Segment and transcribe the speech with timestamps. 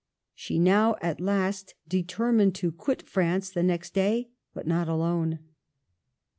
[0.33, 5.37] She now, at last, determined to quit France the next day, but not alone.